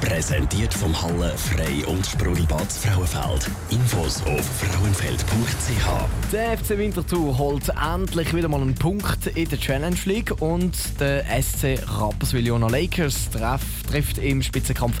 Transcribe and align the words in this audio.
Präsentiert 0.00 0.72
vom 0.72 1.00
Halle 1.00 1.36
Frei 1.36 1.86
und 1.86 2.06
Sprudelbad 2.06 2.72
Frauenfeld. 2.72 3.50
Infos 3.70 4.22
auf 4.22 4.44
frauenfeld.ch. 4.58 6.32
Der 6.32 6.56
FC 6.56 6.78
Winterthur 6.78 7.36
holt 7.36 7.70
endlich 7.94 8.34
wieder 8.34 8.48
mal 8.48 8.62
einen 8.62 8.74
Punkt 8.74 9.26
in 9.26 9.48
der 9.48 9.58
Challenge 9.58 9.96
League 10.06 10.40
und 10.40 10.74
der 10.98 11.24
SC 11.42 11.78
Rapperswil-Jona 11.86 12.68
Lakers 12.68 13.30
treff, 13.30 13.62
trifft 13.90 14.18
im 14.18 14.42
Spitzenkampf 14.42 14.96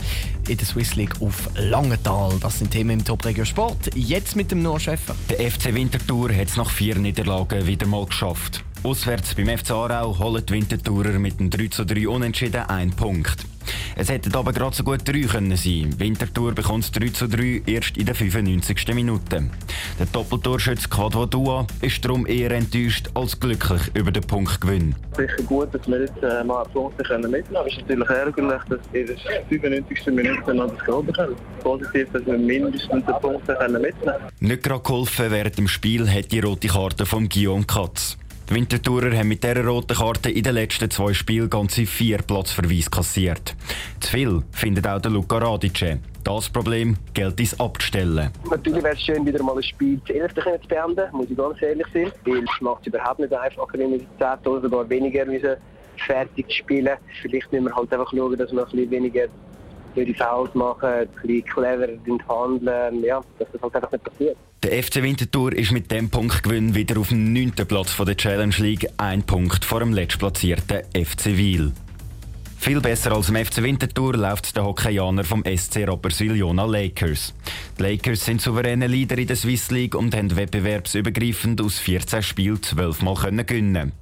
in 0.48 0.58
der 0.58 0.66
Swiss 0.66 0.94
League 0.96 1.20
auf 1.20 1.48
Langenthal. 1.56 2.38
Das 2.40 2.58
sind 2.58 2.70
Themen 2.70 3.00
im 3.00 3.04
Top 3.04 3.24
Regio 3.24 3.44
Sport. 3.44 3.94
Jetzt 3.94 4.36
mit 4.36 4.50
dem 4.50 4.62
Noah 4.62 4.80
Schäfer. 4.80 5.16
Der 5.30 5.50
FC 5.50 5.74
Winterthur 5.74 6.30
hat 6.34 6.48
es 6.48 6.56
nach 6.56 6.70
vier 6.70 6.96
Niederlagen 6.96 7.66
wieder 7.66 7.86
mal 7.86 8.04
geschafft. 8.04 8.62
Auswärts 8.82 9.34
beim 9.34 9.46
FC 9.46 9.70
Aarau 9.72 10.18
holen 10.18 10.44
die 10.46 10.52
Winterthurer 10.54 11.18
mit 11.18 11.38
dem 11.38 11.50
3 11.50 11.68
zu 11.68 11.84
3 11.84 12.08
Unentschieden 12.08 12.62
einen 12.62 12.92
Punkt. 12.92 13.46
Es 13.96 14.08
hätten 14.08 14.34
aber 14.34 14.52
gerade 14.52 14.74
so 14.74 14.84
gut 14.84 15.00
drei 15.06 15.22
können 15.22 15.56
sein. 15.56 15.94
Winterthur 15.98 16.52
bekommt 16.52 16.84
das 16.84 16.92
3 16.92 17.08
zu 17.08 17.28
3 17.28 17.62
erst 17.66 17.96
in 17.96 18.06
der 18.06 18.14
95. 18.14 18.94
Minute. 18.94 19.50
Der 19.98 20.06
Doppeltorschütze 20.12 20.88
Quadvo 20.88 21.26
Dua 21.26 21.66
ist 21.82 22.04
darum 22.04 22.26
eher 22.26 22.50
enttäuscht 22.52 23.10
als 23.14 23.38
glücklich 23.38 23.82
über 23.94 24.10
den 24.10 24.22
Punktgewinn. 24.22 24.94
Sicher 25.16 25.42
gut, 25.44 25.74
dass 25.74 25.86
wir 25.86 26.00
jetzt 26.00 26.22
äh, 26.22 26.44
mal 26.44 26.64
Punkte 26.72 27.02
können 27.02 27.30
mitnehmen 27.30 27.64
können. 27.64 27.66
Es 27.68 27.76
ist 27.76 27.88
natürlich 27.88 28.08
ärgerlich, 28.08 28.62
dass 28.68 28.80
wir 28.92 29.00
in 29.00 29.06
der 29.06 29.48
95. 29.48 30.06
Minute 30.06 30.54
noch 30.54 30.74
das 30.74 30.84
Goal 30.86 31.02
bekommen. 31.02 31.36
Positiv, 31.62 32.08
dass 32.12 32.26
wir 32.26 32.38
mindestens 32.38 33.04
den 33.04 33.14
Punkt 33.20 33.46
können 33.46 33.82
mitnehmen 33.82 33.92
können. 34.04 34.30
Nicht 34.40 34.62
gerade 34.62 34.82
geholfen 34.82 35.30
während 35.30 35.58
dem 35.58 35.68
Spiel 35.68 36.08
hat 36.10 36.32
die 36.32 36.40
rote 36.40 36.68
Karte 36.68 37.06
von 37.06 37.28
Guillaume 37.28 37.64
Katz. 37.64 38.16
Die 38.50 38.56
Winterthurer 38.56 39.16
haben 39.16 39.28
mit 39.28 39.44
dieser 39.44 39.64
roten 39.64 39.94
Karte 39.96 40.28
in 40.28 40.42
den 40.42 40.54
letzten 40.54 40.90
zwei 40.90 41.14
Spielen 41.14 41.48
ganze 41.48 41.86
vier 41.86 42.18
Platzverweise 42.18 42.90
kassiert. 42.90 43.54
Zu 44.00 44.10
viel 44.10 44.42
findet 44.50 44.88
auch 44.88 45.00
der 45.00 45.12
Luca 45.12 45.38
Radice. 45.38 46.00
Das 46.24 46.48
Problem 46.48 46.96
gilt 47.14 47.38
es 47.38 47.60
abzustellen. 47.60 48.30
Natürlich 48.50 48.82
wäre 48.82 48.94
es 48.94 49.02
schön, 49.02 49.24
wieder 49.24 49.40
mal 49.44 49.56
ein 49.56 49.62
Spiel 49.62 50.00
zu 50.04 50.14
11. 50.14 50.34
zu 50.34 50.68
beenden, 50.68 51.04
muss 51.12 51.30
ich 51.30 51.36
ganz 51.36 51.62
ehrlich 51.62 51.86
sein. 51.94 52.10
Weil 52.24 52.42
es 52.42 52.60
macht 52.60 52.80
es 52.80 52.88
überhaupt 52.88 53.20
nicht 53.20 53.32
einfacher, 53.32 53.78
wenn 53.78 53.92
wir 53.92 54.00
10 54.00 54.06
oder 54.44 54.62
sogar 54.62 54.90
weniger 54.90 55.24
müssen 55.26 55.54
fertig 55.98 56.50
spielen 56.50 56.96
Vielleicht 57.22 57.52
müssen 57.52 57.66
wir 57.66 57.76
halt 57.76 57.92
einfach 57.92 58.10
schauen, 58.10 58.36
dass 58.36 58.50
wir 58.50 58.62
ein 58.62 58.70
bisschen 58.70 58.90
weniger 58.90 59.26
die 59.94 60.14
Fouls 60.14 60.52
machen, 60.54 60.88
ein 60.88 61.08
bisschen 61.22 61.44
clever 61.44 61.86
handeln, 62.28 63.04
ja, 63.04 63.20
dass 63.38 63.48
das 63.52 63.62
halt 63.62 63.76
einfach 63.76 63.92
nicht 63.92 64.04
passiert. 64.04 64.36
Der 64.62 64.82
FC 64.82 64.96
Winterthur 64.96 65.54
ist 65.54 65.72
mit 65.72 65.90
dem 65.90 66.10
Punktgewinn 66.10 66.74
wieder 66.74 67.00
auf 67.00 67.08
dem 67.08 67.32
9. 67.32 67.52
Platz 67.66 67.96
der 67.96 68.14
Challenge 68.14 68.54
League, 68.58 68.86
ein 68.98 69.22
Punkt 69.22 69.64
vor 69.64 69.80
dem 69.80 69.94
letztplatzierten 69.94 70.82
FC 70.92 71.38
Wiel. 71.38 71.72
Viel 72.58 72.82
besser 72.82 73.12
als 73.12 73.30
im 73.30 73.36
FC 73.36 73.62
Winterthur 73.62 74.18
läuft 74.18 74.54
der 74.54 74.66
Hockeyaner 74.66 75.24
vom 75.24 75.42
SC 75.44 75.88
Rapperswil-Jona 75.88 76.66
Lakers. 76.66 77.32
Die 77.78 77.82
Lakers 77.82 78.22
sind 78.26 78.42
souveräne 78.42 78.86
Leader 78.86 79.16
in 79.16 79.28
der 79.28 79.36
Swiss 79.36 79.70
League 79.70 79.94
und 79.94 80.14
haben 80.14 80.36
wettbewerbsübergreifend 80.36 81.62
aus 81.62 81.78
14 81.78 82.22
Spielen 82.22 82.62
12 82.62 83.00
Mal 83.00 83.14
gewinnen 83.46 83.92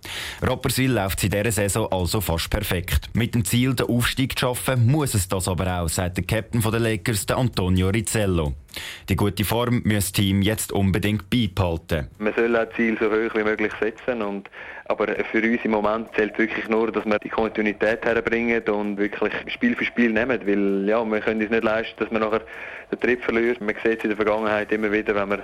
Rapperswil 0.42 0.90
läuft 0.90 1.22
in 1.22 1.30
dieser 1.30 1.52
Saison 1.52 1.86
also 1.92 2.20
fast 2.20 2.50
perfekt. 2.50 3.10
Mit 3.12 3.36
dem 3.36 3.44
Ziel, 3.44 3.74
den 3.74 3.86
Aufstieg 3.86 4.36
zu 4.36 4.46
schaffen, 4.46 4.90
muss 4.90 5.14
es 5.14 5.28
das 5.28 5.46
aber 5.46 5.82
auch, 5.82 5.88
sagt 5.88 6.16
der 6.16 6.24
Captain 6.24 6.60
der 6.60 6.80
Lakers, 6.80 7.26
der 7.26 7.36
Antonio 7.36 7.90
Rizzello. 7.90 8.54
Die 9.08 9.16
gute 9.16 9.44
Form 9.44 9.82
muss 9.84 9.94
das 9.94 10.12
Team 10.12 10.42
jetzt 10.42 10.72
unbedingt 10.72 11.30
beibehalten. 11.30 12.08
Man 12.18 12.34
soll 12.34 12.56
auch 12.56 12.68
Ziel 12.76 12.96
so 12.98 13.06
hoch 13.06 13.34
wie 13.34 13.44
möglich 13.44 13.72
setzen. 13.80 14.22
Und, 14.22 14.48
aber 14.86 15.06
für 15.30 15.42
uns 15.42 15.60
im 15.64 15.70
Moment 15.70 16.08
zählt 16.14 16.38
wirklich 16.38 16.68
nur, 16.68 16.90
dass 16.92 17.04
wir 17.04 17.18
die 17.18 17.28
Kontinuität 17.28 18.04
herbringen 18.04 18.62
und 18.68 18.96
wirklich 18.96 19.32
Spiel 19.48 19.76
für 19.76 19.84
Spiel 19.84 20.12
nehmen. 20.12 20.40
Weil 20.44 20.88
ja, 20.88 21.04
wir 21.04 21.20
können 21.20 21.42
uns 21.42 21.50
nicht 21.50 21.64
leisten, 21.64 21.94
dass 21.98 22.10
wir 22.10 22.19
nachher 22.19 22.42
den 22.91 23.00
Trip 23.00 23.22
verlieren. 23.22 23.56
Man 23.60 23.75
sieht 23.82 23.98
es 23.98 24.04
in 24.04 24.10
der 24.10 24.16
Vergangenheit 24.16 24.72
immer 24.72 24.91
wieder, 24.91 25.14
wenn 25.14 25.28
man 25.28 25.42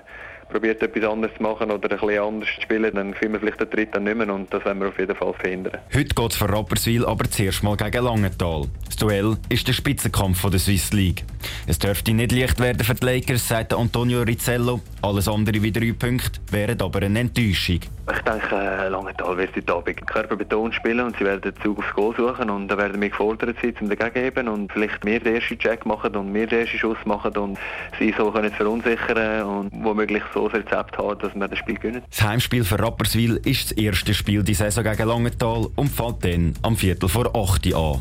probiert 0.48 0.82
etwas 0.82 1.10
anderes 1.10 1.34
zu 1.36 1.42
machen 1.42 1.70
oder 1.70 1.90
ein 1.90 1.98
bisschen 1.98 2.20
anders 2.20 2.48
zu 2.54 2.60
spielen, 2.62 2.94
dann 2.94 3.14
finden 3.14 3.34
wir 3.34 3.40
vielleicht 3.40 3.60
den 3.60 3.70
dritten 3.70 4.04
nicht 4.04 4.16
mehr 4.16 4.32
und 4.32 4.52
das 4.52 4.64
wollen 4.64 4.80
wir 4.80 4.88
auf 4.88 4.98
jeden 4.98 5.16
Fall 5.16 5.34
verhindern. 5.34 5.80
Heute 5.92 6.14
geht 6.14 6.30
es 6.30 6.36
für 6.36 6.48
Rapperswil 6.48 7.04
aber 7.04 7.28
zuerst 7.30 7.62
mal 7.62 7.76
gegen 7.76 8.04
Langenthal. 8.04 8.66
Das 8.94 9.00
Duell 9.00 9.36
ist 9.48 9.66
der 9.66 9.72
Spitzenkampf 9.72 10.48
der 10.48 10.60
Swiss 10.60 10.92
League. 10.92 11.24
Es 11.66 11.80
dürfte 11.80 12.14
nicht 12.14 12.30
leicht 12.30 12.60
werden 12.60 12.84
für 12.84 12.94
die 12.94 13.04
Lakers, 13.04 13.48
sagt 13.48 13.74
Antonio 13.74 14.22
Rizzello. 14.22 14.82
Alles 15.02 15.26
andere 15.26 15.60
wie 15.60 15.72
drei 15.72 15.92
Punkte 15.92 16.38
wären 16.52 16.80
aber 16.80 17.02
eine 17.02 17.18
Enttäuschung. 17.18 17.80
Ich 18.12 18.20
denke, 18.20 18.54
äh, 18.54 18.88
Langenthal 18.88 19.36
wird 19.36 19.56
heute 19.56 19.74
Abend 19.74 20.06
Körperbeton 20.06 20.72
spielen 20.72 21.00
und 21.00 21.16
sie 21.16 21.24
werden 21.24 21.40
den 21.40 21.60
Zug 21.62 21.78
aufs 21.78 21.92
Goal 21.94 22.14
suchen 22.16 22.50
und 22.50 22.68
da 22.68 22.78
werden 22.78 23.00
wir 23.00 23.08
gefordert 23.08 23.56
sein, 23.60 23.74
um 23.80 23.88
dagegen 23.88 24.12
geben 24.12 24.48
und 24.48 24.72
vielleicht 24.72 25.02
mehr 25.04 25.18
den 25.18 25.36
ersten 25.36 25.58
Check 25.58 25.84
machen 25.86 26.14
und 26.14 26.30
mehr 26.30 26.46
den 26.46 26.60
ersten 26.60 26.78
Schuss 26.78 26.98
machen 27.04 27.36
und 27.36 27.58
sie 27.98 28.14
so 28.16 28.30
können 28.30 28.52
verunsichern 28.52 29.42
und 29.42 29.72
womöglich 29.82 30.22
so 30.32 30.48
das 30.48 30.60
Rezept 30.60 30.98
haben, 30.98 31.18
dass 31.18 31.34
wir 31.34 31.48
das 31.48 31.58
Spiel 31.58 31.76
gewinnen. 31.76 32.02
Das 32.10 32.22
Heimspiel 32.22 32.62
für 32.62 32.78
Rapperswil 32.78 33.40
ist 33.44 33.70
das 33.70 33.78
erste 33.78 34.14
Spiel 34.14 34.44
die 34.44 34.54
Saison 34.54 34.84
gegen 34.84 35.08
Langenthal 35.08 35.66
und 35.74 35.88
fällt 35.88 36.24
dann 36.24 36.54
am 36.62 36.76
Viertel 36.76 37.08
vor 37.08 37.34
8 37.34 37.74
an. 37.74 38.00